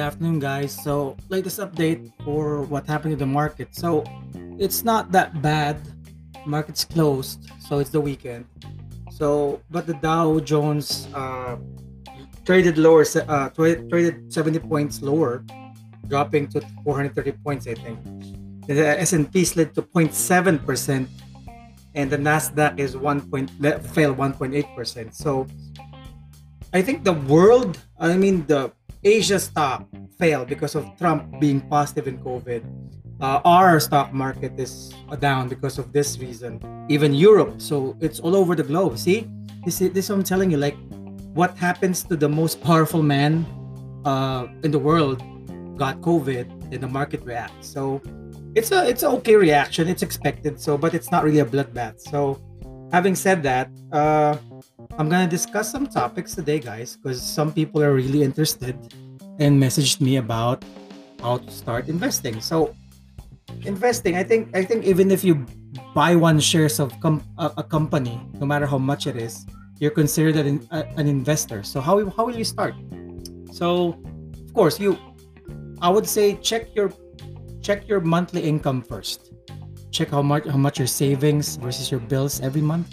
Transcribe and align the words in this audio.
afternoon, 0.00 0.38
guys. 0.38 0.72
So, 0.72 1.16
latest 1.28 1.60
update 1.60 2.10
for 2.24 2.62
what 2.62 2.86
happened 2.86 3.12
to 3.12 3.16
the 3.16 3.26
market. 3.28 3.76
So, 3.76 4.04
it's 4.58 4.82
not 4.84 5.12
that 5.12 5.40
bad. 5.42 5.80
Market's 6.46 6.84
closed, 6.84 7.50
so 7.60 7.78
it's 7.78 7.90
the 7.90 8.00
weekend. 8.00 8.46
So, 9.12 9.60
but 9.70 9.86
the 9.86 9.94
Dow 9.94 10.40
Jones 10.40 11.08
uh, 11.14 11.56
traded 12.44 12.78
lower, 12.78 13.04
uh, 13.28 13.50
traded 13.50 14.32
70 14.32 14.58
points 14.60 15.02
lower, 15.02 15.44
dropping 16.08 16.48
to 16.48 16.60
430 16.84 17.32
points, 17.44 17.66
I 17.66 17.74
think. 17.74 18.00
The 18.66 18.98
S&P 19.00 19.44
slid 19.44 19.74
to 19.74 19.82
0.7 19.82 20.64
percent, 20.64 21.08
and 21.94 22.10
the 22.10 22.16
Nasdaq 22.16 22.78
is 22.78 22.96
one 22.96 23.20
point 23.20 23.50
fell 23.94 24.14
1.8 24.14 24.74
percent. 24.74 25.14
So, 25.14 25.46
I 26.72 26.82
think 26.82 27.04
the 27.04 27.14
world, 27.14 27.78
I 27.98 28.16
mean 28.16 28.46
the 28.46 28.72
Asia 29.02 29.38
stock 29.38 29.88
failed 30.18 30.48
because 30.48 30.74
of 30.74 30.84
Trump 30.98 31.40
being 31.40 31.60
positive 31.60 32.06
in 32.06 32.18
COVID. 32.18 32.62
Uh, 33.20 33.40
our 33.44 33.80
stock 33.80 34.12
market 34.12 34.58
is 34.58 34.92
down 35.20 35.48
because 35.48 35.78
of 35.78 35.92
this 35.92 36.18
reason. 36.18 36.60
Even 36.88 37.12
Europe, 37.14 37.60
so 37.60 37.96
it's 38.00 38.20
all 38.20 38.36
over 38.36 38.54
the 38.54 38.62
globe. 38.62 38.98
See, 38.98 39.28
this 39.64 39.80
is 39.80 39.92
this 39.92 40.08
I'm 40.08 40.24
telling 40.24 40.50
you. 40.50 40.56
Like, 40.56 40.76
what 41.32 41.56
happens 41.56 42.02
to 42.04 42.16
the 42.16 42.28
most 42.28 42.60
powerful 42.60 43.02
man 43.02 43.44
uh, 44.04 44.48
in 44.64 44.70
the 44.70 44.78
world 44.78 45.22
got 45.76 46.00
COVID, 46.00 46.72
and 46.72 46.80
the 46.82 46.88
market 46.88 47.24
reacts. 47.24 47.68
So 47.68 48.00
it's 48.54 48.72
a 48.72 48.88
it's 48.88 49.02
an 49.02 49.12
okay 49.20 49.36
reaction. 49.36 49.88
It's 49.88 50.02
expected. 50.02 50.60
So, 50.60 50.76
but 50.76 50.94
it's 50.94 51.10
not 51.10 51.24
really 51.24 51.40
a 51.40 51.48
bloodbath. 51.48 52.00
So, 52.00 52.40
having 52.92 53.14
said 53.14 53.42
that, 53.44 53.68
uh, 53.92 54.36
I'm 55.00 55.08
gonna 55.08 55.26
discuss 55.26 55.72
some 55.72 55.86
topics 55.86 56.34
today, 56.34 56.58
guys, 56.60 57.00
because 57.00 57.22
some 57.22 57.54
people 57.54 57.82
are 57.82 57.94
really 57.94 58.22
interested 58.22 58.76
and 59.38 59.56
messaged 59.56 60.02
me 60.02 60.18
about 60.18 60.62
how 61.22 61.38
to 61.38 61.50
start 61.50 61.88
investing. 61.88 62.38
So, 62.42 62.76
investing, 63.64 64.16
I 64.16 64.22
think, 64.22 64.54
I 64.54 64.62
think 64.62 64.84
even 64.84 65.10
if 65.10 65.24
you 65.24 65.46
buy 65.94 66.14
one 66.16 66.38
shares 66.38 66.78
of 66.78 66.92
com- 67.00 67.24
a, 67.38 67.50
a, 67.56 67.62
company, 67.62 68.20
no 68.34 68.44
matter 68.44 68.66
how 68.66 68.76
much 68.76 69.06
it 69.06 69.16
is, 69.16 69.46
you're 69.78 69.90
considered 69.90 70.36
an, 70.36 70.68
a, 70.70 70.84
an 70.98 71.08
investor. 71.08 71.62
So, 71.62 71.80
how 71.80 72.04
how 72.10 72.26
will 72.26 72.36
you 72.36 72.44
start? 72.44 72.74
So, 73.52 73.96
of 74.44 74.52
course, 74.52 74.78
you, 74.78 74.98
I 75.80 75.88
would 75.88 76.06
say 76.06 76.36
check 76.44 76.76
your 76.76 76.92
check 77.62 77.88
your 77.88 78.00
monthly 78.00 78.42
income 78.42 78.82
first. 78.82 79.32
Check 79.92 80.10
how 80.10 80.20
much 80.20 80.44
how 80.44 80.60
much 80.60 80.76
your 80.76 80.92
savings 80.92 81.56
versus 81.56 81.90
your 81.90 82.00
bills 82.00 82.42
every 82.42 82.60
month 82.60 82.92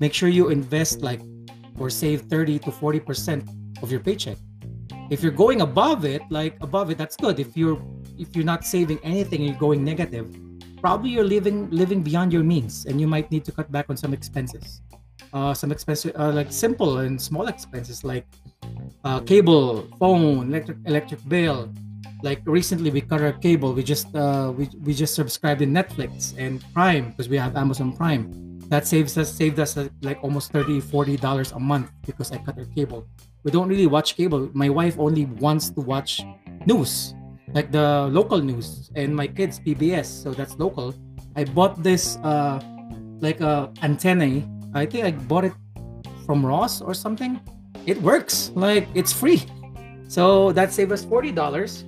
make 0.00 0.14
sure 0.14 0.28
you 0.28 0.48
invest 0.48 1.02
like 1.02 1.20
or 1.78 1.90
save 1.90 2.22
30 2.22 2.58
to 2.60 2.72
40 2.72 3.00
percent 3.00 3.50
of 3.82 3.90
your 3.90 4.00
paycheck. 4.00 4.36
If 5.10 5.22
you're 5.22 5.32
going 5.32 5.60
above 5.62 6.04
it 6.04 6.22
like 6.30 6.56
above 6.60 6.90
it 6.90 6.98
that's 6.98 7.16
good. 7.16 7.38
If 7.38 7.56
you're 7.56 7.80
if 8.18 8.34
you're 8.34 8.44
not 8.44 8.64
saving 8.64 8.98
anything 9.02 9.40
and 9.40 9.50
you're 9.50 9.58
going 9.58 9.84
negative 9.84 10.34
probably 10.80 11.10
you're 11.10 11.24
living 11.24 11.68
living 11.70 12.02
beyond 12.02 12.32
your 12.32 12.42
means 12.42 12.86
and 12.86 13.00
you 13.00 13.06
might 13.06 13.30
need 13.30 13.44
to 13.44 13.52
cut 13.52 13.70
back 13.70 13.86
on 13.88 13.96
some 13.96 14.12
expenses. 14.12 14.80
Uh, 15.32 15.52
some 15.52 15.70
expenses 15.70 16.12
uh, 16.18 16.32
like 16.32 16.50
simple 16.50 16.98
and 16.98 17.20
small 17.20 17.48
expenses 17.48 18.04
like 18.04 18.26
uh, 19.04 19.20
cable 19.20 19.86
phone 19.98 20.48
electric 20.48 20.78
electric 20.86 21.20
bill. 21.28 21.68
Like 22.22 22.40
recently 22.46 22.90
we 22.90 23.00
cut 23.00 23.20
our 23.22 23.32
cable. 23.32 23.72
We 23.74 23.82
just 23.82 24.14
uh, 24.14 24.52
we, 24.56 24.68
we 24.82 24.94
just 24.94 25.14
subscribed 25.14 25.62
in 25.62 25.72
netflix 25.72 26.34
and 26.38 26.64
prime 26.72 27.10
because 27.10 27.28
we 27.28 27.36
have 27.36 27.56
amazon 27.56 27.92
prime 27.92 28.57
that 28.68 28.86
saves 28.86 29.16
us 29.16 29.32
saved 29.32 29.58
us 29.58 29.76
uh, 29.76 29.88
like 30.02 30.18
almost 30.22 30.52
30 30.52 30.80
40 30.80 31.16
dollars 31.16 31.52
a 31.52 31.58
month 31.58 31.90
because 32.06 32.30
i 32.32 32.38
cut 32.38 32.58
our 32.58 32.66
cable. 32.76 33.06
We 33.44 33.50
don't 33.50 33.68
really 33.68 33.86
watch 33.86 34.16
cable. 34.16 34.50
My 34.52 34.68
wife 34.68 34.98
only 34.98 35.24
wants 35.24 35.70
to 35.70 35.80
watch 35.80 36.22
news 36.66 37.14
like 37.54 37.72
the 37.72 38.08
local 38.12 38.38
news 38.38 38.90
and 38.94 39.16
my 39.16 39.26
kids 39.26 39.58
pbs 39.58 40.06
so 40.06 40.32
that's 40.32 40.58
local. 40.58 40.94
I 41.36 41.44
bought 41.44 41.82
this 41.82 42.16
uh 42.22 42.60
like 43.20 43.40
a 43.40 43.72
antenna 43.82 44.46
i 44.74 44.86
think 44.86 45.04
i 45.04 45.10
bought 45.10 45.44
it 45.44 45.52
from 46.26 46.44
ross 46.44 46.82
or 46.82 46.92
something. 46.92 47.40
It 47.86 48.00
works 48.02 48.52
like 48.54 48.86
it's 48.94 49.12
free. 49.12 49.42
So 50.08 50.52
that 50.52 50.72
saved 50.72 50.92
us 50.92 51.04
40 51.04 51.32
dollars. 51.32 51.84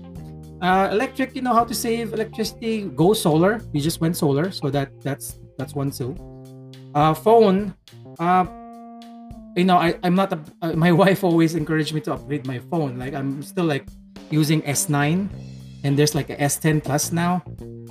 Uh, 0.63 0.89
electric 0.93 1.35
you 1.37 1.43
know 1.43 1.53
how 1.53 1.65
to 1.65 1.75
save 1.75 2.13
electricity? 2.13 2.89
Go 2.89 3.13
solar. 3.13 3.61
We 3.73 3.81
just 3.81 4.01
went 4.01 4.17
solar 4.17 4.51
so 4.51 4.71
that 4.71 4.89
that's 5.03 5.39
that's 5.59 5.75
one 5.75 5.91
too 5.91 6.17
uh, 6.95 7.15
phone, 7.15 7.75
uh, 8.19 8.47
you 9.57 9.65
know, 9.65 9.77
I, 9.77 9.99
I'm 10.03 10.15
not, 10.15 10.33
a, 10.33 10.41
uh, 10.63 10.73
my 10.73 10.93
wife 11.03 11.25
always 11.25 11.55
encouraged 11.55 11.95
me 11.95 12.01
to 12.03 12.15
upgrade 12.15 12.47
my 12.47 12.59
phone. 12.59 12.99
Like, 12.99 13.15
I'm 13.15 13.43
still 13.43 13.65
like 13.65 13.87
using 14.31 14.63
S9 14.63 15.29
and 15.85 15.99
there's 15.99 16.15
like 16.15 16.31
a 16.31 16.37
S10 16.37 16.85
Plus 16.85 17.13
now. 17.13 17.43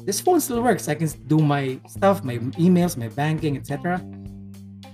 This 0.05 0.19
phone 0.19 0.39
still 0.39 0.61
works. 0.61 0.87
I 0.87 0.95
can 0.95 1.07
do 1.27 1.39
my 1.39 1.79
stuff, 1.87 2.23
my 2.23 2.37
emails, 2.57 2.97
my 2.97 3.09
banking, 3.09 3.57
etc. 3.57 4.01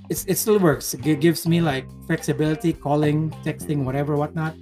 It's, 0.09 0.25
it 0.25 0.37
still 0.37 0.59
works. 0.59 0.93
It 0.93 1.19
gives 1.19 1.47
me 1.47 1.61
like 1.61 1.87
flexibility, 2.07 2.73
calling, 2.73 3.31
texting, 3.43 3.83
whatever, 3.83 4.15
whatnot. 4.15 4.55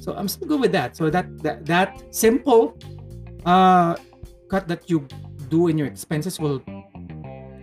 So 0.00 0.14
I'm 0.14 0.28
still 0.28 0.48
good 0.48 0.60
with 0.60 0.72
that. 0.72 0.96
So 0.96 1.10
that 1.10 1.26
that, 1.42 1.66
that 1.66 2.14
simple 2.14 2.78
uh, 3.44 3.96
cut 4.48 4.68
that 4.68 4.88
you 4.88 5.06
do 5.48 5.68
in 5.68 5.78
your 5.78 5.86
expenses 5.86 6.38
will 6.38 6.62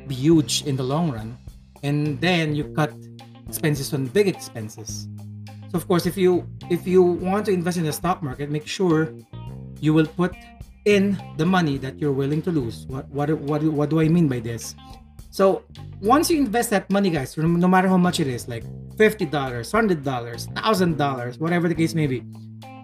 be 0.07 0.15
huge 0.15 0.63
in 0.65 0.75
the 0.75 0.83
long 0.83 1.11
run. 1.11 1.37
And 1.83 2.19
then 2.21 2.55
you 2.55 2.65
cut 2.75 2.93
expenses 3.47 3.93
on 3.93 4.07
big 4.07 4.27
expenses. 4.27 5.07
So 5.71 5.77
of 5.77 5.87
course 5.87 6.05
if 6.05 6.17
you 6.17 6.47
if 6.69 6.87
you 6.87 7.01
want 7.01 7.45
to 7.47 7.51
invest 7.51 7.77
in 7.77 7.83
the 7.83 7.93
stock 7.93 8.23
market 8.23 8.49
make 8.49 8.67
sure 8.67 9.13
you 9.79 9.93
will 9.93 10.07
put 10.07 10.33
in 10.85 11.17
the 11.37 11.45
money 11.45 11.77
that 11.77 11.99
you're 11.99 12.13
willing 12.13 12.41
to 12.43 12.51
lose. 12.51 12.85
What 12.87 13.07
what 13.09 13.29
what, 13.41 13.63
what 13.63 13.89
do 13.89 13.99
i 14.01 14.07
mean 14.07 14.27
by 14.27 14.39
this? 14.39 14.75
So 15.31 15.63
once 16.01 16.29
you 16.29 16.37
invest 16.37 16.69
that 16.69 16.89
money 16.89 17.09
guys 17.09 17.35
no 17.37 17.67
matter 17.67 17.87
how 17.87 17.97
much 17.97 18.19
it 18.19 18.27
is 18.27 18.47
like 18.47 18.63
$50 18.95 19.29
$100 19.29 20.03
$1000 20.03 21.39
whatever 21.39 21.67
the 21.67 21.75
case 21.75 21.93
may 21.93 22.07
be 22.07 22.23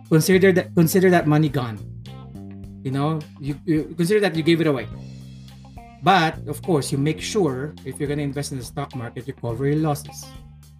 consider 0.09 0.51
that 0.51 0.75
consider 0.75 1.09
that 1.09 1.27
money 1.27 1.49
gone. 1.49 1.79
You 2.83 2.91
know 2.91 3.19
you, 3.39 3.55
you 3.65 3.93
consider 3.95 4.19
that 4.19 4.35
you 4.35 4.43
gave 4.43 4.59
it 4.59 4.67
away 4.67 4.87
but 6.03 6.37
of 6.47 6.61
course, 6.61 6.91
you 6.91 6.97
make 6.97 7.21
sure 7.21 7.75
if 7.85 7.99
you're 7.99 8.07
going 8.07 8.17
to 8.17 8.23
invest 8.23 8.51
in 8.51 8.57
the 8.57 8.63
stock 8.63 8.95
market, 8.95 9.27
you 9.27 9.33
cover 9.33 9.67
your 9.67 9.77
losses 9.77 10.25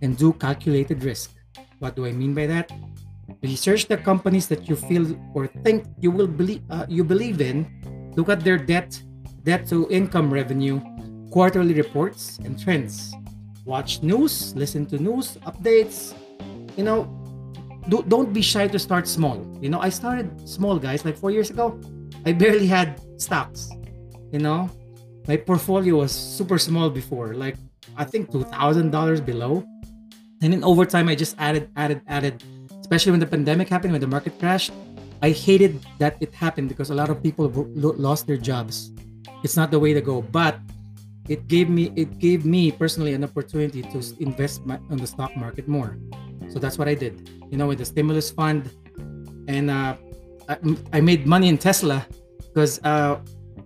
and 0.01 0.17
do 0.17 0.33
calculated 0.33 1.03
risk. 1.03 1.31
What 1.79 1.95
do 1.95 2.05
I 2.05 2.11
mean 2.11 2.33
by 2.33 2.47
that? 2.47 2.71
Research 3.43 3.87
the 3.87 3.97
companies 3.97 4.47
that 4.47 4.67
you 4.67 4.75
feel 4.75 5.15
or 5.33 5.47
think 5.47 5.85
you 5.99 6.11
will 6.11 6.27
believe 6.27 6.61
uh, 6.69 6.85
you 6.89 7.03
believe 7.03 7.41
in. 7.41 7.65
Look 8.15 8.29
at 8.29 8.41
their 8.41 8.57
debt, 8.57 9.01
debt 9.43 9.67
to 9.69 9.87
income 9.89 10.33
revenue, 10.33 10.81
quarterly 11.31 11.73
reports, 11.73 12.39
and 12.43 12.59
trends. 12.59 13.13
Watch 13.63 14.01
news, 14.03 14.53
listen 14.55 14.85
to 14.87 14.97
news 14.97 15.37
updates. 15.45 16.13
You 16.75 16.83
know, 16.83 17.05
do, 17.89 18.03
don't 18.07 18.33
be 18.33 18.41
shy 18.41 18.67
to 18.67 18.79
start 18.79 19.07
small. 19.07 19.37
You 19.61 19.69
know, 19.69 19.79
I 19.79 19.89
started 19.89 20.47
small, 20.47 20.77
guys. 20.77 21.05
Like 21.05 21.17
four 21.17 21.31
years 21.31 21.49
ago, 21.49 21.79
I 22.25 22.33
barely 22.33 22.67
had 22.67 22.99
stocks. 23.21 23.69
You 24.31 24.39
know, 24.39 24.69
my 25.27 25.37
portfolio 25.37 25.97
was 25.97 26.11
super 26.11 26.57
small 26.57 26.89
before, 26.89 27.33
like 27.33 27.55
I 27.97 28.03
think 28.03 28.31
two 28.31 28.43
thousand 28.43 28.91
dollars 28.91 29.21
below. 29.21 29.63
And 30.41 30.53
then 30.53 30.63
over 30.63 30.85
time, 30.85 31.07
I 31.07 31.13
just 31.13 31.35
added, 31.37 31.69
added, 31.75 32.01
added. 32.07 32.43
Especially 32.81 33.11
when 33.11 33.19
the 33.19 33.27
pandemic 33.27 33.69
happened, 33.69 33.93
when 33.93 34.01
the 34.01 34.07
market 34.07 34.39
crashed, 34.39 34.73
I 35.21 35.29
hated 35.29 35.79
that 35.99 36.17
it 36.19 36.33
happened 36.33 36.67
because 36.67 36.89
a 36.89 36.95
lot 36.95 37.09
of 37.09 37.21
people 37.21 37.45
lost 37.75 38.25
their 38.25 38.37
jobs. 38.37 38.91
It's 39.43 39.55
not 39.55 39.69
the 39.69 39.77
way 39.77 39.93
to 39.93 40.01
go, 40.01 40.21
but 40.21 40.57
it 41.29 41.47
gave 41.47 41.69
me 41.69 41.93
it 41.95 42.17
gave 42.17 42.43
me 42.43 42.71
personally 42.71 43.13
an 43.13 43.23
opportunity 43.23 43.83
to 43.83 44.01
invest 44.19 44.61
on 44.65 44.97
the 44.97 45.05
stock 45.05 45.37
market 45.37 45.67
more. 45.67 45.97
So 46.49 46.57
that's 46.57 46.77
what 46.77 46.87
I 46.87 46.95
did. 46.95 47.29
You 47.51 47.57
know, 47.57 47.67
with 47.67 47.77
the 47.77 47.85
stimulus 47.85 48.31
fund, 48.31 48.69
and 49.47 49.69
uh, 49.69 49.95
I, 50.49 50.57
I 50.91 51.01
made 51.01 51.27
money 51.27 51.47
in 51.49 51.57
Tesla 51.57 52.05
because 52.41 52.81
uh, 52.83 53.21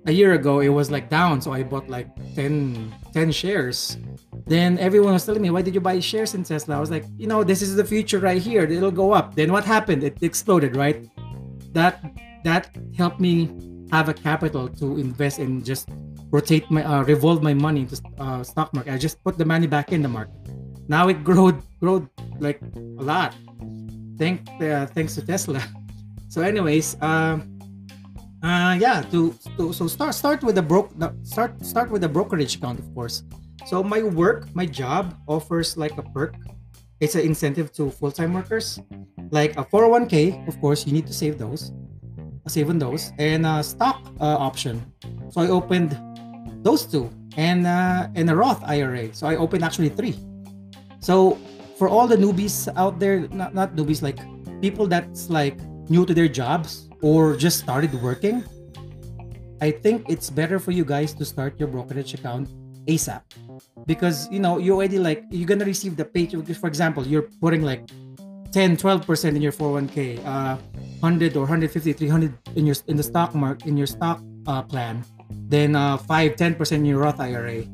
a 0.06 0.12
year 0.12 0.34
ago 0.34 0.60
it 0.60 0.70
was 0.70 0.92
like 0.92 1.10
down 1.10 1.42
so 1.42 1.52
i 1.52 1.64
bought 1.64 1.90
like 1.90 2.08
10 2.36 2.94
10 3.16 3.32
shares. 3.32 3.98
Then 4.46 4.78
everyone 4.78 5.14
was 5.14 5.26
telling 5.26 5.42
me 5.42 5.50
why 5.50 5.62
did 5.62 5.74
you 5.74 5.80
buy 5.80 6.00
shares 6.00 6.36
in 6.36 6.44
tesla? 6.44 6.76
I 6.76 6.80
was 6.80 6.92
like 6.92 7.06
you 7.18 7.28
know 7.28 7.44
this 7.44 7.62
is 7.62 7.76
the 7.76 7.86
future 7.86 8.20
right 8.20 8.42
here. 8.42 8.64
It'll 8.64 8.92
go 8.92 9.14
up. 9.14 9.36
Then 9.36 9.52
what 9.56 9.64
happened? 9.64 10.04
It 10.04 10.22
exploded 10.22 10.76
right? 10.76 11.08
That 11.72 12.04
that 12.44 12.76
helped 12.98 13.20
me 13.24 13.50
have 13.90 14.10
a 14.10 14.14
capital 14.14 14.68
to 14.68 14.98
invest 15.00 15.40
and 15.40 15.64
just 15.64 15.88
rotate 16.30 16.70
my 16.70 16.84
uh, 16.84 17.04
revolve 17.04 17.42
my 17.42 17.56
money 17.56 17.88
into 17.88 17.96
uh, 18.20 18.44
stock 18.44 18.74
market. 18.76 18.92
I 18.94 18.98
just 18.98 19.24
put 19.24 19.38
the 19.38 19.46
money 19.46 19.66
back 19.66 19.94
in 19.96 20.04
the 20.04 20.12
market. 20.12 20.36
Now 20.92 21.08
it 21.08 21.24
growed 21.24 21.64
growed 21.80 22.10
like 22.40 22.60
a 23.00 23.04
lot. 23.04 23.34
Thank 24.20 24.44
uh, 24.60 24.86
thanks 24.92 25.16
to 25.16 25.26
tesla. 25.26 25.64
So 26.28 26.42
anyways 26.42 27.00
uh, 27.00 27.40
uh, 28.46 28.78
yeah. 28.80 29.02
To, 29.12 29.34
to 29.58 29.74
so 29.74 29.88
start 29.88 30.14
start 30.14 30.44
with 30.44 30.56
the 30.56 30.62
broke 30.62 30.92
start 31.24 31.66
start 31.66 31.90
with 31.90 32.02
the 32.02 32.10
brokerage 32.10 32.56
account, 32.56 32.80
of 32.80 32.94
course. 32.94 33.24
So 33.66 33.82
my 33.82 34.04
work, 34.04 34.54
my 34.54 34.66
job 34.66 35.18
offers 35.28 35.78
like 35.78 35.98
a 35.98 36.04
perk. 36.14 36.36
It's 37.00 37.16
an 37.16 37.22
incentive 37.22 37.74
to 37.74 37.90
full-time 37.90 38.34
workers. 38.34 38.80
like 39.32 39.58
a 39.58 39.66
401k, 39.66 40.48
of 40.48 40.60
course, 40.62 40.86
you 40.86 40.94
need 40.94 41.08
to 41.08 41.14
save 41.14 41.38
those, 41.38 41.74
save 42.48 42.70
on 42.70 42.78
those, 42.78 43.12
and 43.18 43.46
a 43.46 43.64
stock 43.64 44.00
uh, 44.22 44.38
option. 44.38 44.86
So 45.30 45.42
I 45.42 45.48
opened 45.50 45.98
those 46.64 46.86
two, 46.86 47.10
and 47.38 47.66
uh, 47.66 48.08
and 48.16 48.30
a 48.30 48.36
Roth 48.36 48.62
IRA. 48.64 49.14
So 49.14 49.28
I 49.28 49.36
opened 49.36 49.64
actually 49.64 49.90
three. 49.90 50.16
So 51.00 51.38
for 51.78 51.90
all 51.90 52.08
the 52.08 52.16
newbies 52.16 52.70
out 52.78 53.00
there, 53.00 53.28
not 53.34 53.54
not 53.54 53.76
newbies, 53.76 54.02
like 54.02 54.22
people 54.62 54.88
that's 54.88 55.30
like 55.30 55.58
new 55.90 56.06
to 56.06 56.14
their 56.14 56.28
jobs 56.28 56.90
or 57.02 57.36
just 57.36 57.60
started 57.60 57.94
working, 58.02 58.44
I 59.62 59.72
think 59.72 60.10
it's 60.10 60.30
better 60.30 60.60
for 60.60 60.72
you 60.72 60.86
guys 60.86 61.14
to 61.16 61.26
start 61.26 61.60
your 61.60 61.68
brokerage 61.68 62.14
account 62.14 62.50
ASAP 62.88 63.22
because 63.88 64.30
you 64.30 64.40
know 64.40 64.58
you 64.58 64.74
already 64.76 65.00
like 65.00 65.24
you're 65.30 65.48
gonna 65.48 65.66
receive 65.66 65.96
the 65.96 66.06
paycheck. 66.06 66.46
For 66.58 66.68
example, 66.68 67.06
you're 67.06 67.30
putting 67.42 67.62
like 67.62 67.90
10 68.56 68.78
12% 68.78 69.36
in 69.36 69.42
your 69.42 69.52
401k 69.52 70.24
uh 70.24 70.56
100 71.04 71.36
or 71.36 71.42
150 71.42 71.92
300 71.92 72.34
in 72.56 72.66
your 72.66 72.76
in 72.88 72.96
the 72.96 73.04
stock 73.04 73.36
market 73.36 73.68
in 73.68 73.76
your 73.76 73.86
stock 73.86 74.22
uh, 74.48 74.62
plan 74.62 75.04
then 75.28 75.76
uh 75.76 75.98
5 75.98 76.36
10% 76.38 76.72
in 76.72 76.86
your 76.86 77.00
roth 77.00 77.20
ira 77.20 77.66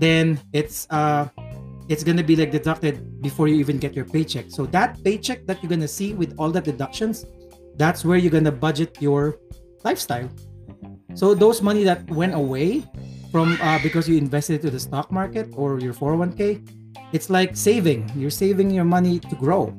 then 0.00 0.40
it's 0.52 0.88
uh 0.90 1.28
it's 1.88 2.02
gonna 2.02 2.24
be 2.24 2.34
like 2.34 2.50
deducted 2.50 3.22
before 3.22 3.46
you 3.46 3.54
even 3.62 3.78
get 3.78 3.94
your 3.94 4.04
paycheck 4.04 4.46
so 4.48 4.66
that 4.66 4.98
paycheck 5.04 5.46
that 5.46 5.62
you're 5.62 5.70
gonna 5.70 5.86
see 5.86 6.14
with 6.14 6.34
all 6.36 6.50
the 6.50 6.60
deductions 6.60 7.24
that's 7.78 8.04
where 8.04 8.18
you're 8.18 8.34
gonna 8.34 8.52
budget 8.52 9.00
your 9.00 9.38
lifestyle. 9.84 10.28
So 11.14 11.34
those 11.34 11.62
money 11.62 11.82
that 11.84 12.04
went 12.10 12.34
away 12.34 12.84
from 13.32 13.56
uh, 13.62 13.78
because 13.82 14.08
you 14.08 14.18
invested 14.18 14.60
to 14.62 14.70
the 14.70 14.80
stock 14.80 15.10
market 15.10 15.48
or 15.56 15.80
your 15.80 15.94
401k 15.94 16.78
it's 17.12 17.30
like 17.30 17.56
saving. 17.56 18.10
You're 18.14 18.34
saving 18.34 18.70
your 18.70 18.84
money 18.84 19.18
to 19.18 19.34
grow. 19.36 19.72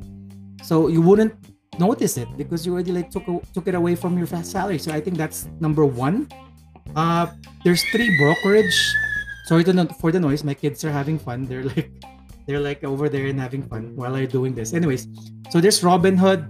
So 0.64 0.88
you 0.88 1.02
wouldn't 1.02 1.34
notice 1.78 2.18
it 2.18 2.28
because 2.38 2.66
you 2.66 2.74
already 2.74 2.92
like 2.92 3.10
took 3.10 3.26
took 3.54 3.68
it 3.68 3.76
away 3.76 3.96
from 3.96 4.18
your 4.18 4.28
salary. 4.28 4.80
So 4.80 4.92
i 4.92 5.00
think 5.00 5.18
that's 5.18 5.48
number 5.60 5.86
one. 5.86 6.28
Uh 6.96 7.28
there's 7.64 7.84
three 7.92 8.10
brokerage. 8.18 8.78
Sorry 9.46 9.64
to 9.64 9.74
not 9.74 9.98
for 10.00 10.12
the 10.12 10.20
noise. 10.20 10.44
My 10.44 10.54
kids 10.54 10.84
are 10.86 10.92
having 10.92 11.18
fun. 11.18 11.46
They're 11.46 11.64
like 11.64 11.92
they're 12.48 12.60
like 12.60 12.84
over 12.84 13.10
there 13.10 13.28
and 13.30 13.40
having 13.40 13.62
fun 13.70 13.96
while 13.96 14.16
i'm 14.16 14.28
doing 14.28 14.54
this. 14.56 14.74
Anyways 14.74 15.08
so 15.50 15.62
there's 15.62 15.82
robinhood 15.82 16.50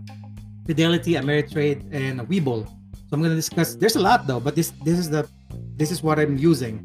fidelity 0.69 1.13
ameritrade 1.23 1.81
and 1.89 2.21
webull 2.29 2.61
so 2.67 3.11
i'm 3.13 3.21
going 3.25 3.33
to 3.33 3.41
discuss 3.43 3.73
there's 3.81 3.97
a 3.97 4.03
lot 4.09 4.27
though 4.29 4.41
but 4.45 4.53
this 4.53 4.69
this 4.85 4.97
is 5.03 5.09
the 5.09 5.25
this 5.81 5.89
is 5.89 5.99
what 6.05 6.21
i'm 6.21 6.37
using 6.37 6.75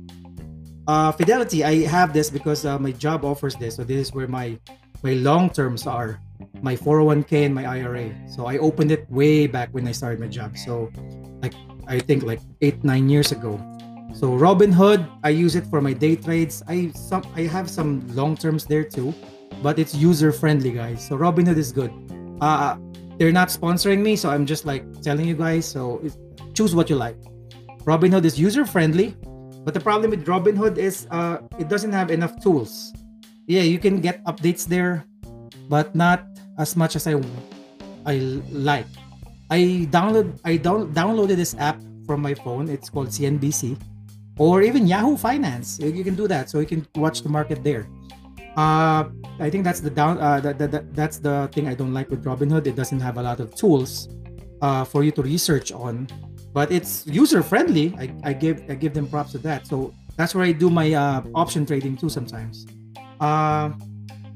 uh 0.89 1.13
fidelity 1.13 1.61
i 1.65 1.85
have 1.97 2.13
this 2.17 2.29
because 2.31 2.65
uh, 2.65 2.79
my 2.79 2.93
job 3.05 3.25
offers 3.25 3.55
this 3.57 3.77
so 3.77 3.85
this 3.85 4.01
is 4.05 4.09
where 4.17 4.29
my 4.39 4.57
my 5.05 5.13
long 5.21 5.51
terms 5.53 5.87
are 5.87 6.19
my 6.63 6.75
401k 6.75 7.45
and 7.45 7.55
my 7.55 7.67
IRA. 7.67 8.09
So 8.27 8.47
I 8.47 8.59
opened 8.59 8.91
it 8.91 9.09
way 9.11 9.47
back 9.47 9.69
when 9.73 9.87
I 9.87 9.93
started 9.93 10.19
my 10.19 10.29
job. 10.29 10.57
So 10.57 10.91
like 11.43 11.55
I 11.87 12.01
think 12.01 12.23
like 12.23 12.41
eight, 12.63 12.83
nine 12.83 13.09
years 13.09 13.33
ago. 13.33 13.61
So 14.15 14.31
Robinhood, 14.31 15.07
I 15.23 15.31
use 15.31 15.57
it 15.57 15.67
for 15.67 15.81
my 15.81 15.93
day 15.93 16.17
trades. 16.17 16.63
I 16.67 16.91
some 16.95 17.23
I 17.37 17.43
have 17.43 17.69
some 17.69 18.07
long 18.15 18.37
terms 18.37 18.65
there 18.65 18.85
too, 18.85 19.13
but 19.63 19.79
it's 19.79 19.95
user 19.95 20.33
friendly, 20.33 20.73
guys. 20.73 21.07
So 21.07 21.19
Robinhood 21.19 21.59
is 21.59 21.73
good. 21.73 21.93
Uh 22.41 22.77
they're 23.19 23.33
not 23.33 23.49
sponsoring 23.49 24.03
me, 24.03 24.17
so 24.17 24.31
I'm 24.31 24.47
just 24.47 24.65
like 24.65 24.85
telling 25.03 25.27
you 25.27 25.35
guys. 25.35 25.67
So 25.67 26.03
choose 26.55 26.75
what 26.75 26.91
you 26.91 26.97
like. 26.97 27.17
Robinhood 27.85 28.25
is 28.25 28.39
user 28.39 28.65
friendly, 28.65 29.15
but 29.65 29.75
the 29.75 29.81
problem 29.81 30.11
with 30.11 30.25
Robinhood 30.27 30.79
is 30.79 31.07
uh 31.11 31.39
it 31.59 31.69
doesn't 31.69 31.93
have 31.93 32.11
enough 32.11 32.41
tools. 32.43 32.93
Yeah, 33.47 33.63
you 33.63 33.79
can 33.79 34.01
get 34.01 34.25
updates 34.25 34.65
there, 34.65 35.05
but 35.69 35.95
not 35.95 36.25
as 36.59 36.77
much 36.77 36.97
as 36.97 37.07
I 37.07 37.21
I 38.07 38.41
like. 38.51 38.87
I 39.51 39.87
download 39.93 40.41
I 40.45 40.57
down, 40.57 40.93
downloaded 40.93 41.37
this 41.37 41.55
app 41.59 41.81
from 42.07 42.21
my 42.21 42.35
phone. 42.35 42.69
It's 42.69 42.89
called 42.89 43.09
CNBC, 43.09 43.77
or 44.39 44.63
even 44.63 44.87
Yahoo 44.87 45.17
Finance. 45.17 45.79
You 45.79 46.05
can 46.05 46.15
do 46.15 46.27
that, 46.29 46.49
so 46.49 46.59
you 46.61 46.67
can 46.67 46.87
watch 46.97 47.23
the 47.23 47.29
market 47.29 47.63
there. 47.63 47.87
Uh, 48.57 49.11
I 49.41 49.51
think 49.51 49.65
that's 49.65 49.81
the 49.81 49.91
down. 49.91 50.19
Uh, 50.19 50.41
that, 50.41 50.59
that, 50.59 50.95
that's 50.95 51.19
the 51.19 51.49
thing 51.53 51.67
I 51.67 51.75
don't 51.75 51.93
like 51.93 52.11
with 52.11 52.25
Robinhood. 52.25 52.67
It 52.67 52.77
doesn't 52.77 53.01
have 53.01 53.19
a 53.19 53.23
lot 53.23 53.41
of 53.41 53.55
tools 53.55 54.09
uh, 54.63 54.85
for 54.85 55.03
you 55.03 55.11
to 55.13 55.23
research 55.23 55.73
on, 55.73 56.07
but 56.53 56.71
it's 56.71 57.07
user 57.07 57.43
friendly. 57.43 57.95
I, 57.99 58.15
I 58.23 58.33
give 58.33 58.63
I 58.69 58.75
give 58.75 58.95
them 58.95 59.09
props 59.09 59.33
to 59.33 59.39
that. 59.39 59.67
So 59.67 59.93
that's 60.17 60.35
where 60.35 60.45
I 60.45 60.53
do 60.53 60.71
my 60.71 60.93
uh, 60.95 61.23
option 61.35 61.67
trading 61.67 61.97
too 61.97 62.09
sometimes. 62.09 62.67
Uh, 63.19 63.71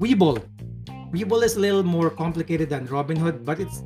Webull 0.00 1.42
is 1.42 1.56
a 1.56 1.60
little 1.60 1.82
more 1.82 2.10
complicated 2.10 2.68
than 2.68 2.86
Robinhood, 2.88 3.44
but 3.44 3.60
it's 3.60 3.82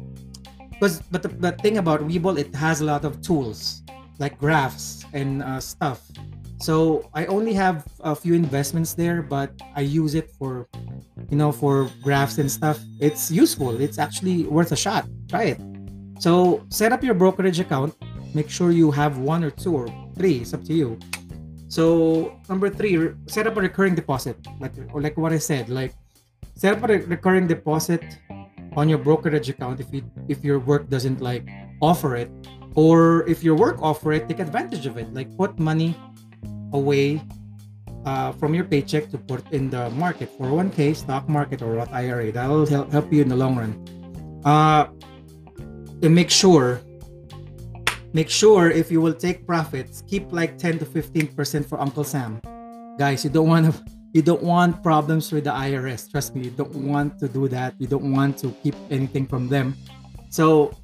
because 0.70 1.02
but 1.12 1.22
the, 1.22 1.28
the 1.28 1.52
thing 1.60 1.78
about 1.78 2.00
Webull 2.00 2.38
it 2.38 2.54
has 2.54 2.80
a 2.80 2.84
lot 2.84 3.04
of 3.04 3.20
tools 3.20 3.82
like 4.18 4.38
graphs 4.38 5.04
and 5.12 5.42
uh, 5.42 5.60
stuff. 5.60 6.00
So 6.62 7.10
I 7.12 7.26
only 7.26 7.52
have 7.54 7.82
a 8.06 8.14
few 8.14 8.34
investments 8.34 8.94
there, 8.94 9.20
but 9.20 9.50
I 9.74 9.80
use 9.80 10.14
it 10.14 10.30
for 10.38 10.68
you 11.28 11.36
know 11.36 11.50
for 11.50 11.90
graphs 12.02 12.38
and 12.38 12.46
stuff. 12.46 12.78
It's 13.00 13.32
useful. 13.32 13.80
It's 13.82 13.98
actually 13.98 14.44
worth 14.44 14.70
a 14.70 14.78
shot. 14.78 15.10
Try 15.26 15.58
it. 15.58 15.60
So 16.22 16.62
set 16.70 16.92
up 16.92 17.02
your 17.02 17.14
brokerage 17.18 17.58
account. 17.58 17.98
Make 18.32 18.48
sure 18.48 18.70
you 18.70 18.92
have 18.92 19.18
one 19.18 19.42
or 19.42 19.50
two 19.50 19.74
or 19.74 19.90
three. 20.14 20.38
It's 20.46 20.54
up 20.54 20.62
to 20.70 20.72
you. 20.72 21.02
So 21.66 22.38
number 22.48 22.70
three, 22.70 23.10
set 23.26 23.48
up 23.48 23.56
a 23.56 23.60
recurring 23.60 23.96
deposit, 23.96 24.38
like 24.60 24.78
like 24.94 25.18
what 25.18 25.32
I 25.32 25.42
said, 25.42 25.68
like 25.68 25.98
set 26.54 26.78
up 26.78 26.88
a 26.88 27.02
recurring 27.10 27.50
deposit 27.50 28.06
on 28.78 28.88
your 28.88 29.02
brokerage 29.02 29.50
account 29.50 29.80
if 29.80 29.90
you 29.90 30.06
if 30.28 30.44
your 30.44 30.62
work 30.62 30.88
doesn't 30.88 31.20
like 31.20 31.42
offer 31.82 32.14
it 32.14 32.30
or 32.78 33.26
if 33.26 33.42
your 33.42 33.56
work 33.58 33.82
offer 33.82 34.12
it 34.12 34.28
take 34.28 34.38
advantage 34.38 34.86
of 34.86 34.96
it 34.96 35.12
like 35.12 35.28
put 35.36 35.58
money 35.58 35.96
away 36.72 37.20
uh, 38.04 38.32
from 38.32 38.54
your 38.54 38.64
paycheck 38.64 39.10
to 39.10 39.18
put 39.18 39.50
in 39.52 39.70
the 39.70 39.90
market 39.90 40.28
401k 40.38 40.96
stock 40.96 41.28
market 41.28 41.62
or 41.62 41.74
Roth 41.74 41.92
IRA 41.92 42.32
that'll 42.32 42.66
help, 42.66 42.90
help 42.90 43.12
you 43.12 43.22
in 43.22 43.28
the 43.28 43.36
long 43.36 43.56
run 43.56 43.72
uh, 44.44 44.86
and 46.02 46.14
make 46.14 46.30
sure 46.30 46.80
make 48.12 48.28
sure 48.28 48.70
if 48.70 48.90
you 48.90 49.00
will 49.00 49.14
take 49.14 49.46
profits 49.46 50.02
keep 50.08 50.32
like 50.32 50.58
10 50.58 50.80
to 50.80 50.84
15 50.84 51.28
percent 51.28 51.68
for 51.68 51.80
Uncle 51.80 52.04
Sam 52.04 52.40
guys 52.98 53.24
you 53.24 53.30
don't 53.30 53.48
want 53.48 53.72
to 53.72 53.92
you 54.12 54.20
don't 54.20 54.42
want 54.42 54.82
problems 54.82 55.32
with 55.32 55.44
the 55.44 55.50
IRS. 55.50 56.10
Trust 56.10 56.36
me, 56.36 56.44
you 56.44 56.50
don't 56.50 56.74
want 56.74 57.18
to 57.18 57.28
do 57.28 57.48
that. 57.48 57.74
You 57.78 57.86
don't 57.86 58.12
want 58.12 58.36
to 58.44 58.52
keep 58.62 58.76
anything 58.90 59.26
from 59.26 59.48
them. 59.48 59.74
So, 60.28 60.76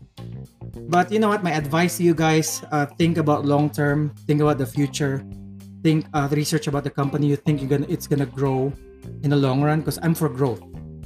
but 0.88 1.12
you 1.12 1.18
know 1.18 1.28
what? 1.28 1.44
My 1.44 1.52
advice 1.52 1.98
to 1.98 2.02
you 2.02 2.14
guys: 2.14 2.64
uh, 2.72 2.86
think 2.96 3.18
about 3.18 3.44
long 3.44 3.68
term. 3.68 4.16
Think 4.26 4.40
about 4.40 4.56
the 4.56 4.66
future. 4.66 5.22
Think 5.82 6.06
uh, 6.12 6.28
research 6.32 6.66
about 6.66 6.84
the 6.84 6.90
company 6.90 7.26
you 7.26 7.36
think 7.36 7.60
you're 7.60 7.70
gonna 7.70 7.86
it's 7.88 8.06
gonna 8.06 8.26
grow 8.26 8.72
in 9.22 9.30
the 9.30 9.36
long 9.36 9.62
run. 9.62 9.80
Because 9.80 9.98
I'm 10.02 10.14
for 10.14 10.28
growth. 10.28 10.62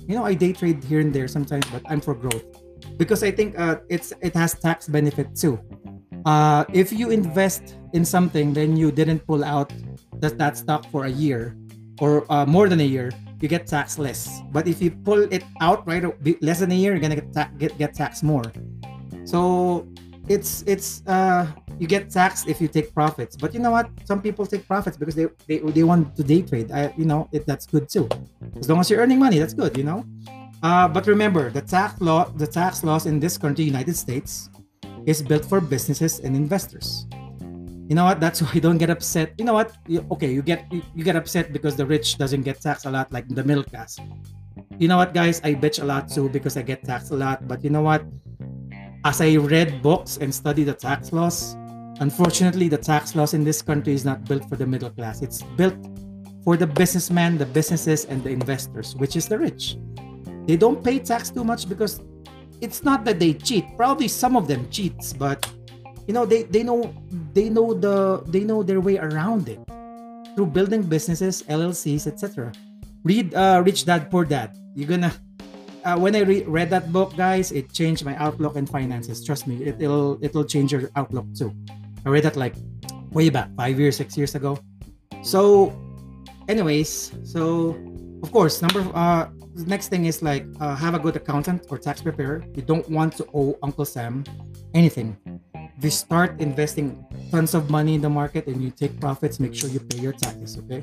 You 0.08 0.16
know, 0.16 0.24
I 0.24 0.34
day 0.34 0.52
trade 0.52 0.82
here 0.84 1.00
and 1.00 1.12
there 1.12 1.28
sometimes, 1.28 1.66
but 1.70 1.82
I'm 1.86 2.00
for 2.00 2.14
growth 2.14 2.44
because 2.96 3.22
I 3.22 3.30
think 3.30 3.58
uh, 3.58 3.76
it's 3.88 4.12
it 4.20 4.34
has 4.34 4.54
tax 4.54 4.88
benefit 4.88 5.34
too. 5.36 5.58
Uh, 6.24 6.64
if 6.72 6.92
you 6.92 7.10
invest 7.10 7.76
in 7.92 8.04
something, 8.04 8.52
then 8.52 8.76
you 8.76 8.90
didn't 8.90 9.26
pull 9.26 9.44
out 9.44 9.72
that 10.20 10.38
that 10.38 10.56
stock 10.56 10.86
for 10.90 11.06
a 11.06 11.10
year 11.10 11.56
or 12.00 12.26
uh, 12.32 12.46
more 12.46 12.68
than 12.68 12.80
a 12.80 12.86
year, 12.86 13.10
you 13.40 13.48
get 13.48 13.66
taxed 13.66 13.98
less. 13.98 14.42
But 14.50 14.66
if 14.66 14.80
you 14.80 14.90
pull 14.90 15.26
it 15.32 15.44
out 15.60 15.86
right 15.86 16.04
less 16.42 16.60
than 16.60 16.70
a 16.70 16.78
year, 16.78 16.92
you're 16.92 17.02
gonna 17.02 17.18
get 17.18 17.32
ta- 17.32 17.50
get 17.58 17.76
get 17.78 17.94
taxed 17.94 18.22
more. 18.22 18.46
So 19.24 19.86
it's 20.28 20.62
it's 20.66 21.02
uh 21.06 21.46
you 21.78 21.86
get 21.86 22.10
taxed 22.10 22.48
if 22.48 22.60
you 22.60 22.68
take 22.68 22.94
profits. 22.94 23.36
But 23.36 23.54
you 23.54 23.60
know 23.60 23.70
what? 23.70 23.90
Some 24.04 24.22
people 24.22 24.46
take 24.46 24.66
profits 24.66 24.96
because 24.96 25.14
they 25.14 25.26
they, 25.46 25.58
they 25.58 25.82
want 25.82 26.16
to 26.16 26.22
day 26.22 26.42
trade. 26.42 26.70
I 26.72 26.92
you 26.96 27.04
know 27.04 27.28
it, 27.32 27.46
that's 27.46 27.66
good 27.66 27.88
too. 27.88 28.08
As 28.58 28.68
long 28.68 28.80
as 28.80 28.90
you're 28.90 29.00
earning 29.00 29.18
money, 29.18 29.38
that's 29.38 29.54
good. 29.54 29.76
You 29.76 29.84
know. 29.84 30.04
Uh, 30.62 30.86
but 30.86 31.06
remember, 31.06 31.50
the 31.50 31.62
tax 31.62 32.00
law 32.00 32.24
the 32.36 32.46
tax 32.46 32.84
laws 32.84 33.06
in 33.06 33.18
this 33.18 33.36
country, 33.36 33.64
United 33.64 33.96
States, 33.96 34.50
is 35.06 35.22
built 35.22 35.44
for 35.44 35.60
businesses 35.60 36.20
and 36.20 36.36
investors 36.36 37.06
you 37.92 37.94
know 37.94 38.04
what 38.04 38.20
that's 38.20 38.40
why 38.42 38.50
you 38.54 38.60
don't 38.60 38.78
get 38.78 38.88
upset 38.88 39.34
you 39.36 39.44
know 39.44 39.52
what 39.52 39.76
you, 39.86 40.00
okay 40.10 40.32
you 40.32 40.42
get 40.42 40.64
you, 40.72 40.82
you, 40.94 41.04
get 41.04 41.16
upset 41.16 41.52
because 41.52 41.76
the 41.76 41.84
rich 41.84 42.16
doesn't 42.16 42.42
get 42.42 42.60
taxed 42.60 42.86
a 42.86 42.90
lot 42.90 43.12
like 43.12 43.28
the 43.28 43.44
middle 43.44 43.64
class 43.64 43.98
you 44.78 44.88
know 44.88 44.96
what 44.96 45.12
guys 45.12 45.40
i 45.44 45.52
bitch 45.54 45.82
a 45.82 45.84
lot 45.84 46.08
too 46.08 46.28
because 46.28 46.56
i 46.56 46.62
get 46.62 46.82
taxed 46.84 47.10
a 47.10 47.14
lot 47.14 47.46
but 47.46 47.62
you 47.62 47.70
know 47.70 47.82
what 47.82 48.02
as 49.04 49.20
i 49.20 49.34
read 49.36 49.82
books 49.82 50.16
and 50.16 50.34
study 50.34 50.64
the 50.64 50.72
tax 50.72 51.12
laws 51.12 51.56
unfortunately 52.02 52.68
the 52.68 52.76
tax 52.76 53.14
laws 53.14 53.32
in 53.32 53.44
this 53.44 53.62
country 53.62 53.94
is 53.94 54.04
not 54.04 54.24
built 54.24 54.46
for 54.48 54.56
the 54.56 54.66
middle 54.66 54.90
class. 54.90 55.22
It's 55.22 55.42
built 55.56 55.78
for 56.44 56.56
the 56.56 56.66
businessmen 56.66 57.38
the 57.38 57.46
businesses 57.46 58.04
and 58.04 58.22
the 58.24 58.30
investors 58.30 58.96
which 58.96 59.14
is 59.16 59.28
the 59.28 59.38
rich. 59.38 59.78
They 60.46 60.56
don't 60.56 60.82
pay 60.82 60.98
tax 60.98 61.30
too 61.30 61.44
much 61.44 61.68
because 61.68 62.02
it's 62.60 62.82
not 62.82 63.04
that 63.04 63.20
they 63.20 63.32
cheat. 63.34 63.64
Probably 63.76 64.08
some 64.08 64.36
of 64.36 64.48
them 64.48 64.68
cheats 64.70 65.12
but 65.12 65.38
you 66.08 66.14
know 66.14 66.26
they 66.26 66.42
they 66.42 66.64
know 66.64 66.92
they 67.32 67.48
know 67.48 67.72
the 67.72 68.22
they 68.26 68.42
know 68.42 68.62
their 68.62 68.80
way 68.80 68.98
around 68.98 69.48
it 69.48 69.60
through 70.34 70.46
building 70.46 70.82
businesses 70.82 71.44
llcs 71.46 72.08
etc 72.08 72.50
read 73.04 73.32
uh, 73.34 73.62
rich 73.64 73.84
dad 73.84 74.10
poor 74.10 74.24
dad. 74.24 74.50
You're 74.74 74.88
gonna 74.88 75.12
uh, 75.84 75.98
when 75.98 76.14
I 76.14 76.20
re- 76.20 76.44
read 76.44 76.70
that 76.70 76.92
book, 76.92 77.16
guys, 77.16 77.50
it 77.50 77.72
changed 77.72 78.04
my 78.04 78.14
outlook 78.16 78.54
and 78.56 78.68
finances. 78.68 79.24
Trust 79.24 79.46
me, 79.46 79.64
it, 79.64 79.78
will 79.78 80.18
it'll 80.22 80.44
change 80.44 80.72
your 80.72 80.90
outlook 80.94 81.26
too. 81.34 81.52
I 82.04 82.08
read 82.10 82.24
that 82.24 82.36
like 82.36 82.54
way 83.10 83.30
back, 83.30 83.48
five 83.56 83.78
years, 83.78 83.96
six 83.96 84.16
years 84.16 84.34
ago. 84.34 84.58
So, 85.22 85.72
anyways, 86.48 87.12
so 87.24 87.76
of 88.22 88.30
course, 88.32 88.62
number 88.62 88.82
uh, 88.94 89.28
next 89.66 89.88
thing 89.88 90.06
is 90.06 90.22
like 90.22 90.46
uh, 90.60 90.74
have 90.76 90.94
a 90.94 90.98
good 90.98 91.16
accountant 91.16 91.66
or 91.70 91.78
tax 91.78 92.02
preparer. 92.02 92.44
You 92.54 92.62
don't 92.62 92.88
want 92.88 93.16
to 93.18 93.26
owe 93.34 93.58
Uncle 93.62 93.84
Sam 93.84 94.24
anything. 94.74 95.16
If 95.54 95.84
you 95.84 95.90
start 95.90 96.40
investing 96.40 97.04
tons 97.30 97.54
of 97.54 97.70
money 97.70 97.94
in 97.94 98.00
the 98.00 98.10
market 98.10 98.46
and 98.46 98.62
you 98.62 98.70
take 98.70 99.00
profits, 99.00 99.40
make 99.40 99.54
sure 99.54 99.68
you 99.70 99.80
pay 99.80 99.98
your 99.98 100.12
taxes. 100.12 100.58
Okay, 100.58 100.82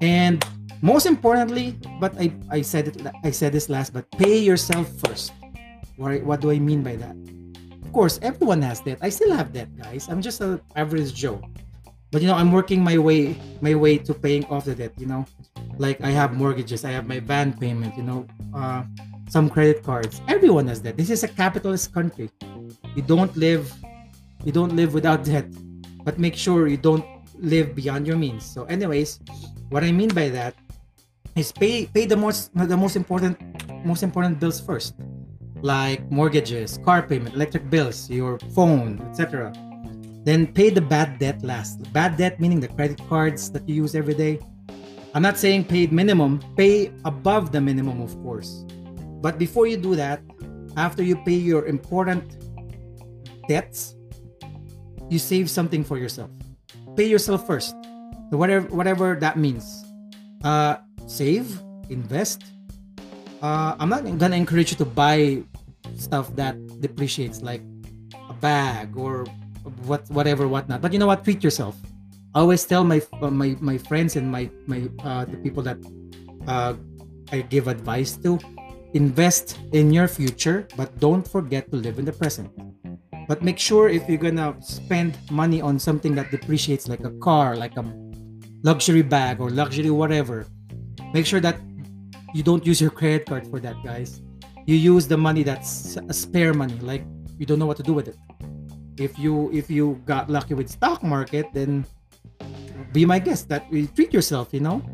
and 0.00 0.44
most 0.82 1.06
importantly, 1.06 1.78
but 2.00 2.14
I, 2.20 2.32
I 2.50 2.62
said 2.62 2.88
it 2.88 3.06
I 3.24 3.30
said 3.30 3.52
this 3.52 3.68
last, 3.68 3.92
but 3.92 4.10
pay 4.12 4.38
yourself 4.38 4.90
first. 5.00 5.32
What, 5.96 6.22
what 6.24 6.40
do 6.40 6.50
I 6.50 6.58
mean 6.58 6.82
by 6.82 6.96
that? 6.96 7.16
Course, 7.96 8.20
everyone 8.20 8.60
has 8.60 8.84
debt. 8.84 9.00
I 9.00 9.08
still 9.08 9.32
have 9.32 9.56
debt, 9.56 9.72
guys. 9.72 10.04
I'm 10.12 10.20
just 10.20 10.44
an 10.44 10.60
average 10.76 11.16
Joe. 11.16 11.40
But 12.12 12.20
you 12.20 12.28
know, 12.28 12.36
I'm 12.36 12.52
working 12.52 12.84
my 12.84 13.00
way 13.00 13.40
my 13.64 13.72
way 13.72 13.96
to 13.96 14.12
paying 14.12 14.44
off 14.52 14.68
the 14.68 14.76
debt, 14.76 14.92
you 15.00 15.08
know. 15.08 15.24
Like 15.80 16.04
I 16.04 16.12
have 16.12 16.36
mortgages, 16.36 16.84
I 16.84 16.92
have 16.92 17.08
my 17.08 17.24
van 17.24 17.56
payment, 17.56 17.96
you 17.96 18.04
know, 18.04 18.28
uh, 18.52 18.84
some 19.32 19.48
credit 19.48 19.80
cards. 19.80 20.20
Everyone 20.28 20.68
has 20.68 20.84
debt. 20.84 21.00
This 21.00 21.08
is 21.08 21.24
a 21.24 21.28
capitalist 21.40 21.96
country. 21.96 22.28
You 22.92 23.00
don't 23.00 23.32
live 23.32 23.72
you 24.44 24.52
don't 24.52 24.76
live 24.76 24.92
without 24.92 25.24
debt. 25.24 25.48
But 26.04 26.20
make 26.20 26.36
sure 26.36 26.68
you 26.68 26.76
don't 26.76 27.08
live 27.40 27.72
beyond 27.72 28.04
your 28.04 28.20
means. 28.20 28.44
So 28.44 28.68
anyways, 28.68 29.24
what 29.72 29.88
I 29.88 29.90
mean 29.90 30.12
by 30.12 30.28
that 30.36 30.52
is 31.32 31.48
pay 31.48 31.88
pay 31.88 32.04
the 32.04 32.20
most 32.20 32.52
the 32.52 32.76
most 32.76 32.92
important 32.92 33.40
most 33.88 34.04
important 34.04 34.36
bills 34.36 34.60
first 34.60 34.92
like 35.62 36.10
mortgages 36.10 36.78
car 36.84 37.02
payment 37.02 37.34
electric 37.34 37.68
bills 37.70 38.10
your 38.10 38.38
phone 38.54 39.00
etc 39.10 39.52
then 40.26 40.44
pay 40.44 40.70
the 40.70 40.82
bad 40.82 41.20
debt 41.20 41.40
last. 41.44 41.78
Bad 41.92 42.18
debt 42.18 42.40
meaning 42.40 42.58
the 42.58 42.66
credit 42.66 43.00
cards 43.08 43.48
that 43.52 43.62
you 43.68 43.76
use 43.76 43.94
every 43.94 44.12
day. 44.12 44.40
I'm 45.14 45.22
not 45.22 45.38
saying 45.38 45.70
paid 45.70 45.92
minimum 45.92 46.42
pay 46.56 46.90
above 47.04 47.52
the 47.52 47.60
minimum 47.60 48.02
of 48.02 48.10
course. 48.26 48.66
But 49.22 49.38
before 49.38 49.68
you 49.68 49.76
do 49.76 49.94
that 49.94 50.20
after 50.76 51.04
you 51.04 51.14
pay 51.22 51.38
your 51.38 51.64
important 51.66 52.42
debts 53.48 53.94
you 55.08 55.20
save 55.20 55.48
something 55.48 55.84
for 55.84 55.96
yourself. 55.96 56.28
Pay 56.96 57.06
yourself 57.06 57.46
first. 57.46 57.76
Whatever 58.30 58.66
whatever 58.74 59.14
that 59.14 59.38
means. 59.38 59.86
Uh 60.42 60.82
save, 61.06 61.62
invest. 61.88 62.42
Uh, 63.42 63.76
I'm 63.78 63.88
not 63.88 64.04
gonna 64.18 64.36
encourage 64.36 64.70
you 64.70 64.78
to 64.78 64.84
buy 64.84 65.42
stuff 65.96 66.34
that 66.36 66.56
depreciates, 66.80 67.42
like 67.42 67.62
a 68.28 68.34
bag 68.34 68.96
or 68.96 69.24
what, 69.84 70.08
whatever, 70.10 70.48
whatnot. 70.48 70.80
But 70.80 70.92
you 70.92 70.98
know 70.98 71.06
what? 71.06 71.24
Treat 71.24 71.44
yourself. 71.44 71.76
I 72.34 72.40
always 72.40 72.64
tell 72.64 72.84
my 72.84 73.02
uh, 73.20 73.30
my 73.30 73.56
my 73.60 73.78
friends 73.78 74.16
and 74.16 74.30
my 74.30 74.48
my 74.66 74.88
uh, 75.04 75.24
the 75.24 75.36
people 75.36 75.62
that 75.64 75.76
uh, 76.46 76.74
I 77.32 77.40
give 77.42 77.68
advice 77.68 78.16
to 78.24 78.38
invest 78.94 79.58
in 79.72 79.92
your 79.92 80.08
future, 80.08 80.66
but 80.76 80.96
don't 80.98 81.26
forget 81.26 81.70
to 81.70 81.76
live 81.76 81.98
in 81.98 82.04
the 82.04 82.12
present. 82.12 82.48
But 83.28 83.42
make 83.42 83.58
sure 83.58 83.88
if 83.88 84.08
you're 84.08 84.22
gonna 84.22 84.56
spend 84.62 85.18
money 85.30 85.60
on 85.60 85.78
something 85.78 86.14
that 86.14 86.30
depreciates, 86.30 86.88
like 86.88 87.04
a 87.04 87.12
car, 87.18 87.56
like 87.56 87.76
a 87.76 87.84
luxury 88.62 89.02
bag 89.02 89.40
or 89.40 89.50
luxury 89.50 89.90
whatever, 89.90 90.46
make 91.12 91.26
sure 91.26 91.40
that 91.40 91.58
you 92.36 92.42
don't 92.42 92.66
use 92.66 92.82
your 92.82 92.90
credit 92.90 93.24
card 93.24 93.48
for 93.48 93.58
that 93.60 93.82
guys. 93.82 94.20
You 94.66 94.76
use 94.76 95.08
the 95.08 95.16
money 95.16 95.42
that's 95.42 95.96
a 95.96 96.12
spare 96.12 96.52
money 96.52 96.76
like 96.80 97.02
you 97.38 97.46
don't 97.46 97.58
know 97.58 97.64
what 97.64 97.78
to 97.78 97.82
do 97.82 97.94
with 97.94 98.08
it. 98.08 98.16
If 99.00 99.18
you 99.18 99.50
if 99.52 99.70
you 99.70 100.02
got 100.04 100.28
lucky 100.28 100.52
with 100.52 100.68
stock 100.68 101.02
market 101.02 101.46
then 101.54 101.86
be 102.92 103.06
my 103.06 103.18
guest 103.18 103.48
that 103.48 103.64
you 103.72 103.86
treat 103.86 104.12
yourself 104.12 104.52
you 104.52 104.60
know? 104.60 104.84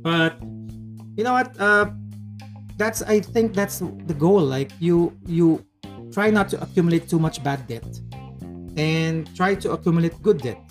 But 0.00 0.40
you 1.16 1.22
know 1.24 1.34
what 1.36 1.52
uh 1.60 1.92
that's 2.76 3.02
i 3.02 3.20
think 3.20 3.52
that's 3.52 3.84
the 4.08 4.16
goal. 4.16 4.40
Like 4.40 4.72
you 4.80 5.12
you 5.26 5.60
try 6.16 6.30
not 6.30 6.48
to 6.56 6.56
accumulate 6.64 7.12
too 7.12 7.20
much 7.20 7.44
bad 7.44 7.68
debt 7.68 7.84
and 8.80 9.28
try 9.36 9.54
to 9.54 9.72
accumulate 9.72 10.16
good 10.22 10.40
debt. 10.40 10.64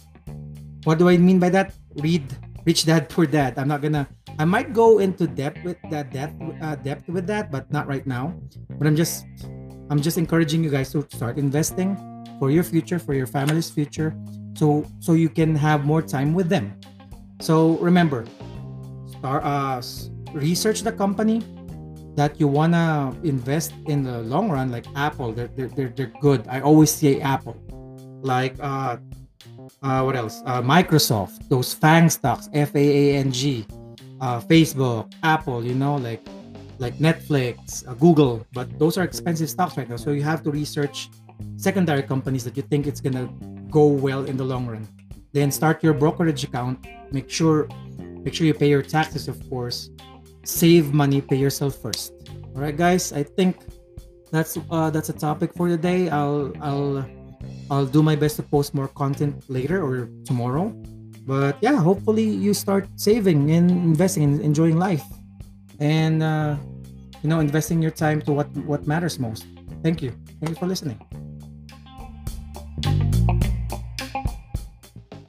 What 0.85 0.97
do 0.97 1.07
i 1.07 1.17
mean 1.17 1.38
by 1.38 1.50
that? 1.53 1.77
Read 2.01 2.25
rich 2.65 2.85
dad 2.89 3.09
poor 3.13 3.27
dad. 3.27 3.59
I'm 3.62 3.67
not 3.67 3.85
gonna 3.85 4.09
I 4.40 4.46
might 4.46 4.74
go 4.74 5.00
into 5.00 5.28
depth 5.28 5.63
with 5.63 5.78
that 5.90 6.12
depth 6.12 6.34
uh, 6.62 6.75
depth 6.75 7.08
with 7.08 7.28
that, 7.28 7.52
but 7.52 7.70
not 7.72 7.88
right 7.88 8.06
now. 8.08 8.34
But 8.70 8.88
I'm 8.88 8.96
just 8.96 9.25
I'm 9.90 10.02
just 10.02 10.18
encouraging 10.18 10.63
you 10.63 10.70
guys 10.70 10.92
to 10.94 11.06
start 11.13 11.38
investing 11.38 11.98
for 12.40 12.50
your 12.50 12.63
future, 12.63 12.98
for 12.98 13.13
your 13.13 13.28
family's 13.28 13.70
future, 13.70 14.16
so 14.58 14.86
so 15.00 15.13
you 15.13 15.30
can 15.30 15.54
have 15.56 15.86
more 15.86 16.02
time 16.02 16.34
with 16.34 16.50
them. 16.50 16.74
So 17.42 17.78
remember, 17.78 18.25
start 19.06 19.44
uh, 19.46 19.82
research 20.34 20.82
the 20.82 20.92
company 20.92 21.44
that 22.16 22.40
you 22.40 22.48
wanna 22.48 23.13
invest 23.24 23.74
in 23.86 24.04
the 24.04 24.22
long 24.25 24.50
run, 24.50 24.72
like 24.72 24.86
Apple. 24.96 25.32
They're 25.32 25.54
they're 25.54 25.70
they're, 25.70 25.94
they're 25.94 26.13
good. 26.22 26.48
I 26.50 26.62
always 26.62 26.90
say 26.90 27.22
Apple. 27.22 27.54
Like 28.25 28.58
uh, 28.60 28.98
uh, 29.84 30.02
what 30.02 30.16
else? 30.16 30.42
Uh, 30.48 30.62
Microsoft. 30.62 31.50
Those 31.50 31.72
FANG 31.72 32.10
stocks, 32.10 32.50
F 32.54 32.74
A 32.74 32.82
A 32.82 33.18
N 33.18 33.32
G 33.32 33.68
uh, 34.24 34.39
Facebook, 34.39 35.12
Apple, 35.22 35.65
you 35.65 35.75
know, 35.75 35.96
like 36.00 36.24
like 36.80 36.96
Netflix, 36.98 37.84
uh, 37.88 37.94
Google, 37.94 38.48
but 38.53 38.68
those 38.80 38.98
are 38.98 39.03
expensive 39.03 39.50
stocks 39.50 39.75
right 39.77 39.88
now. 39.88 40.00
So 40.00 40.12
you 40.12 40.24
have 40.24 40.42
to 40.44 40.51
research 40.51 41.10
secondary 41.58 42.03
companies 42.03 42.44
that 42.46 42.56
you 42.56 42.63
think 42.63 42.88
it's 42.88 43.01
gonna 43.01 43.27
go 43.70 43.86
well 43.86 44.24
in 44.24 44.38
the 44.38 44.48
long 44.48 44.65
run. 44.65 44.88
Then 45.34 45.51
start 45.51 45.84
your 45.84 45.94
brokerage 45.94 46.44
account. 46.44 46.88
Make 47.12 47.30
sure 47.30 47.68
make 48.24 48.34
sure 48.34 48.48
you 48.48 48.56
pay 48.56 48.70
your 48.72 48.82
taxes, 48.82 49.27
of 49.27 49.38
course. 49.50 49.92
Save 50.44 50.94
money, 50.94 51.20
pay 51.20 51.36
yourself 51.36 51.75
first. 51.75 52.15
All 52.56 52.62
right, 52.63 52.75
guys. 52.75 53.12
I 53.12 53.24
think 53.24 53.60
that's 54.32 54.58
uh, 54.72 54.89
that's 54.89 55.10
a 55.10 55.18
topic 55.27 55.51
for 55.53 55.68
today. 55.68 56.08
I'll 56.08 56.56
I'll 56.63 57.03
I'll 57.70 57.89
do 57.98 58.01
my 58.01 58.15
best 58.15 58.39
to 58.39 58.44
post 58.44 58.72
more 58.72 58.88
content 58.88 59.44
later 59.51 59.84
or 59.84 60.08
tomorrow. 60.24 60.72
But 61.25 61.58
yeah, 61.62 61.80
hopefully 61.80 62.27
you 62.27 62.53
start 62.53 62.88
saving 62.96 63.51
and 63.51 63.72
investing 63.72 64.24
and 64.24 64.42
enjoying 64.42 64.77
life, 64.77 65.03
and 65.80 66.22
uh, 66.22 66.58
you 67.24 67.30
know, 67.30 67.39
investing 67.39 67.82
your 67.82 67.92
time 67.96 68.22
to 68.27 68.34
what 68.34 68.51
what 68.68 68.88
matters 68.88 69.20
most. 69.20 69.48
Thank 69.82 70.01
you. 70.01 70.12
Thank 70.39 70.50
you 70.50 70.60
for 70.60 70.68
listening. 70.68 71.00